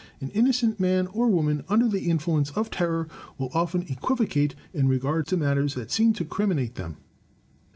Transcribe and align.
An 0.19 0.29
innocent 0.31 0.79
man 0.79 1.05
or 1.05 1.27
woman, 1.29 1.63
under 1.69 1.87
the 1.87 2.09
influence 2.09 2.49
of 2.57 2.71
terror, 2.71 3.07
will 3.37 3.51
often 3.53 3.83
equivocate 3.83 4.55
in 4.73 4.87
regard 4.87 5.27
to 5.27 5.37
matters 5.37 5.75
that 5.75 5.91
seem 5.91 6.11
to 6.13 6.25
criminate 6.25 6.73
them. 6.73 6.97